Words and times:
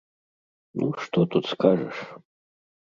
Ну, 0.81 0.87
што 1.03 1.27
тут 1.37 1.43
скажаш? 1.53 1.97